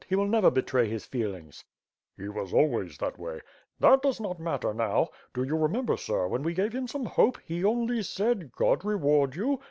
[0.09, 1.63] He will never betray his feelings/'
[2.17, 3.41] "He was always that way."
[3.79, 5.09] "That does not matter now.
[5.31, 9.35] Do you remember, sir, when we gave him some hope, he only said *God reward
[9.35, 9.59] you.